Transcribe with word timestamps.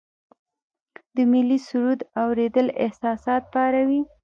د 1.15 1.17
ملي 1.31 1.59
سرود 1.67 1.99
اوریدل 2.21 2.67
احساسات 2.83 3.43
پاروي. 3.53 4.01